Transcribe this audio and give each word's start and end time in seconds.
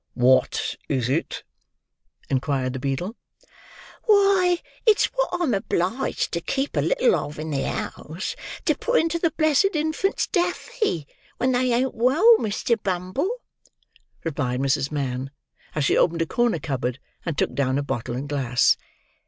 "What 0.15 0.77
is 0.89 1.09
it?" 1.09 1.43
inquired 2.27 2.73
the 2.73 2.79
beadle. 2.79 3.15
"Why, 4.05 4.57
it's 4.83 5.05
what 5.13 5.29
I'm 5.31 5.53
obliged 5.53 6.31
to 6.31 6.41
keep 6.41 6.75
a 6.75 6.81
little 6.81 7.13
of 7.13 7.37
in 7.37 7.51
the 7.51 7.67
house, 7.69 8.35
to 8.65 8.73
put 8.75 8.99
into 8.99 9.19
the 9.19 9.29
blessed 9.29 9.75
infants' 9.75 10.25
Daffy, 10.25 11.05
when 11.37 11.51
they 11.51 11.71
ain't 11.71 11.93
well, 11.93 12.37
Mr. 12.39 12.81
Bumble," 12.81 13.29
replied 14.23 14.59
Mrs. 14.61 14.91
Mann 14.91 15.29
as 15.75 15.85
she 15.85 15.95
opened 15.95 16.23
a 16.23 16.25
corner 16.25 16.57
cupboard, 16.57 16.97
and 17.23 17.37
took 17.37 17.53
down 17.53 17.77
a 17.77 17.83
bottle 17.83 18.15
and 18.15 18.27
glass. 18.27 18.77